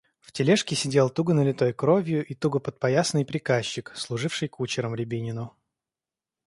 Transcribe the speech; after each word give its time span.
В 0.19 0.31
тележке 0.31 0.75
сидел 0.75 1.11
туго 1.11 1.31
налитой 1.35 1.73
кровью 1.73 2.25
и 2.25 2.33
туго 2.33 2.57
подпоясанный 2.59 3.23
приказчик, 3.23 3.93
служивший 3.95 4.47
кучером 4.47 4.95
Рябинину. 4.95 5.55